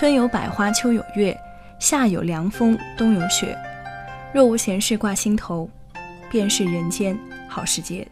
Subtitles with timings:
[0.00, 1.38] 春有百花，秋有月，
[1.78, 3.54] 夏有凉风，冬有雪。
[4.32, 5.68] 若无闲事挂心头，
[6.30, 7.14] 便是人间
[7.46, 8.08] 好时节。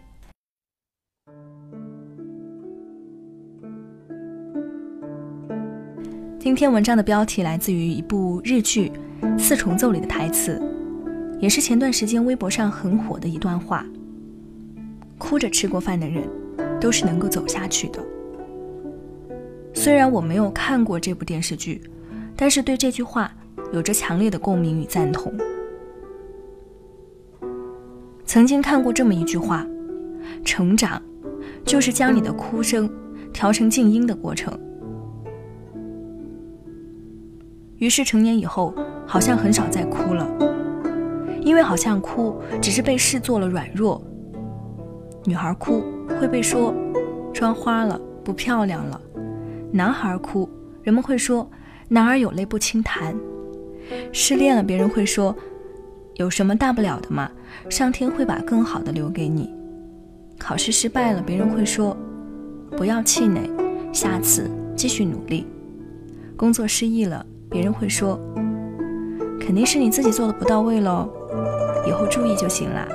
[6.38, 8.92] 今天文章的标题来自于一部日剧
[9.38, 10.60] 《四重奏》里的台词，
[11.40, 13.82] 也是前段时间微博上很火的一段话：
[15.16, 16.28] 哭着吃过饭的人，
[16.78, 18.04] 都是能够走下去的。
[19.78, 21.80] 虽然我没有看过这部电视剧，
[22.34, 23.32] 但是对这句话
[23.72, 25.32] 有着强烈的共鸣与赞同。
[28.24, 29.64] 曾经看过这么一句话：
[30.44, 31.00] 成长，
[31.64, 32.90] 就是将你的哭声
[33.32, 34.52] 调成静音的过程。
[37.76, 38.74] 于是成年以后，
[39.06, 40.28] 好像很少再哭了，
[41.40, 44.02] 因为好像哭只是被视作了软弱。
[45.24, 45.84] 女孩哭
[46.20, 46.74] 会被说
[47.32, 49.00] 装花了，不漂亮了；
[49.72, 50.48] 男孩哭，
[50.82, 51.48] 人们会说
[51.88, 53.14] 男儿有泪不轻弹；
[54.12, 55.34] 失恋了，别人会说。
[56.14, 57.30] 有什么大不了的嘛？
[57.70, 59.54] 上天会把更好的留给你。
[60.36, 61.96] 考试失败了，别人会说
[62.76, 63.48] ：“不要气馁，
[63.92, 65.46] 下次继续努力。”
[66.36, 68.18] 工作失意了，别人会说
[69.38, 71.08] ：“肯定是你自己做的不到位喽，
[71.86, 72.88] 以后注意就行啦。”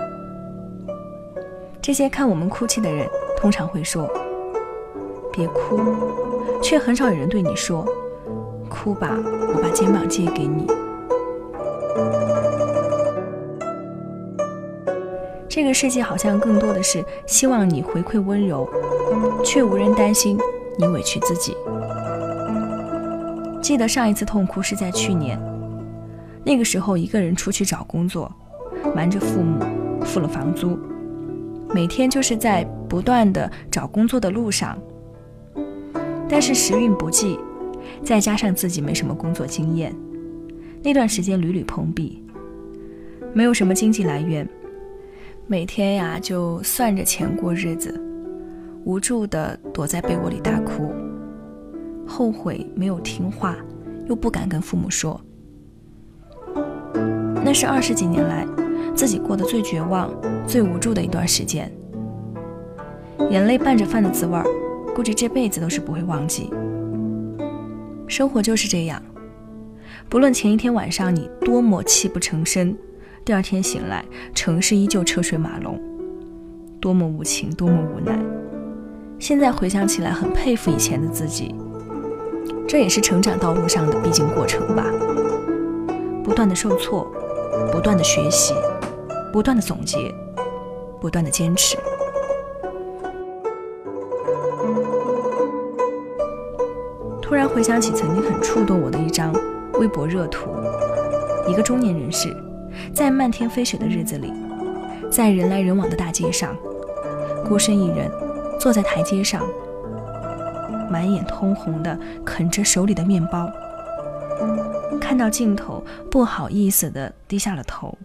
[1.82, 3.08] 这些看我们哭泣的人，
[3.38, 4.06] 通常会说
[5.32, 5.80] ：“别哭。”
[6.62, 7.86] 却很少有人对你说
[8.70, 9.18] ：“哭吧，
[9.54, 10.68] 我把肩膀借给你。”
[15.48, 18.68] 这个世界好像更多的是希望你回馈温柔，
[19.44, 20.38] 却无人担心
[20.80, 21.56] 你委屈自己。
[23.62, 25.40] 记得上一次痛哭是在去年，
[26.44, 28.32] 那个时候一个人出去找工作，
[28.96, 29.64] 瞒着父母
[30.04, 30.78] 付了房租，
[31.74, 34.78] 每天就是在不断的找工作的路上。
[36.34, 37.40] 但是时运不济，
[38.04, 39.96] 再加上自己没什么工作经验，
[40.82, 42.24] 那段时间屡屡碰壁，
[43.34, 44.50] 没有什么经济来源。
[45.46, 48.04] 每天呀，就算着钱过日子，
[48.84, 50.92] 无助的躲在被窝里大哭，
[52.04, 53.56] 后悔没有听话，
[54.08, 55.22] 又不敢跟父母说。
[57.46, 58.44] 那是二十几年来
[58.96, 60.10] 自己过得最绝望、
[60.48, 61.72] 最无助的一段时间。
[63.30, 64.44] 眼泪拌着饭的滋味儿，
[64.96, 66.50] 估计这辈子都是不会忘记。
[68.08, 69.02] 生活就是这样，
[70.08, 72.76] 不论前一天晚上你多么泣不成声。
[73.26, 74.04] 第二天醒来，
[74.36, 75.80] 城市依旧车水马龙，
[76.80, 78.20] 多么无情，多么无奈。
[79.18, 81.56] 现在回想起来，很佩服以前的自己。
[82.68, 84.86] 这也是成长道路上的必经过程吧。
[86.24, 87.10] 不断的受挫，
[87.72, 88.54] 不断的学习，
[89.32, 90.14] 不断的总结，
[91.00, 91.78] 不断的坚持。
[97.34, 99.34] 突然回想起曾经很触动我的一张
[99.80, 100.52] 微博热图，
[101.48, 102.32] 一个中年人士。
[102.94, 104.32] 在漫天飞雪的日子里，
[105.10, 106.56] 在人来人往的大街上，
[107.44, 108.08] 孤身一人
[108.60, 109.42] 坐在台阶上，
[110.92, 113.52] 满眼通红的啃着手里的面包，
[115.02, 117.98] 看到镜头，不好意思的低下了头。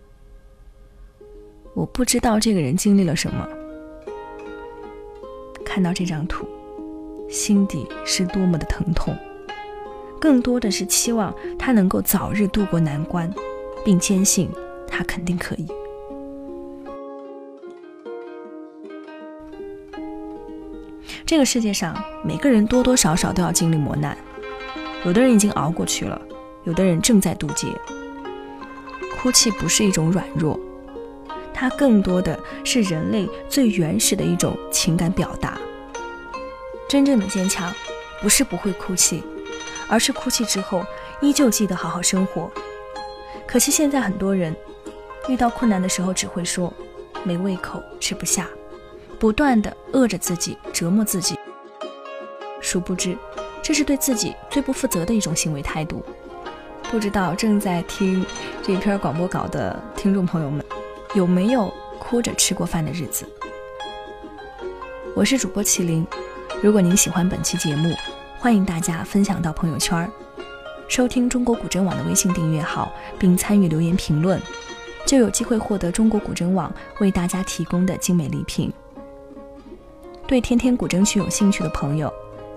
[1.74, 3.46] 我不知道这个人经历了什么，
[5.66, 6.48] 看到这张图，
[7.28, 9.16] 心底是多么的疼痛，
[10.20, 13.32] 更多的是期望他能够早日度过难关，
[13.84, 14.50] 并坚信。
[14.90, 15.66] 他肯定可以。
[21.26, 21.94] 这个世界上，
[22.24, 24.16] 每个人多多少少都要经历磨难，
[25.04, 26.20] 有的人已经熬过去了，
[26.64, 27.68] 有的人正在渡劫。
[29.16, 30.58] 哭泣不是一种软弱，
[31.52, 35.58] 它更多的是人类最原始的一种情感表达。
[36.88, 37.72] 真正的坚强，
[38.22, 39.22] 不是不会哭泣，
[39.88, 40.84] 而是哭泣之后
[41.21, 42.50] 依旧记得好好生活。
[43.47, 44.56] 可惜现在很多人。
[45.28, 46.72] 遇到困难的时候，只会说
[47.22, 48.49] 没胃口，吃不下，
[49.19, 51.38] 不断的饿着自己，折磨自己。
[52.62, 53.14] 殊不知，
[53.62, 56.02] 这是对自己最不负责的一种行为态度。
[56.84, 58.25] 不知道正在听
[58.62, 60.64] 这篇广播稿的听众朋友们，
[61.12, 63.29] 有没有哭着吃过饭的日子？
[65.14, 66.06] 我是主播麒麟，
[66.60, 67.94] 如果您喜欢本期节目，
[68.37, 70.10] 欢迎大家分享到朋友圈，
[70.88, 74.43] 收听中国古筝网的微信订阅号，并参与留言评论。
[75.06, 78.72] 就有机会获得中国古筝网为大家提供的精美礼品。
[80.26, 82.12] 对天天古筝曲有兴趣的朋友，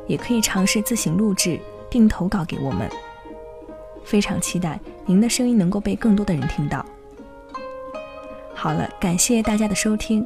[0.08, 2.90] 也可以尝试自行录制并投稿给我们。
[4.04, 6.84] 非常期待您的声音能够被更多的人听到。
[8.56, 10.26] 好了，感谢大家的收听，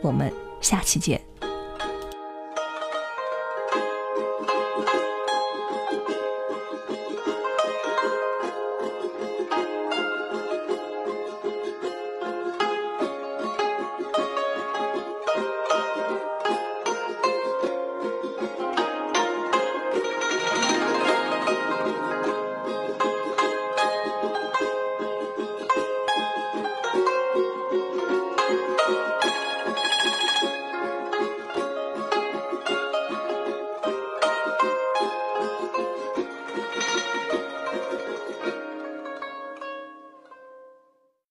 [0.00, 1.20] 我们下期见。